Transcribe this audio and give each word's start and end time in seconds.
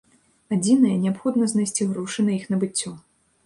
Адзінае, 0.55 0.93
неабходна 1.03 1.51
знайсці 1.53 1.89
грошы 1.93 2.27
на 2.31 2.37
іх 2.41 2.51
набыццё. 2.55 2.99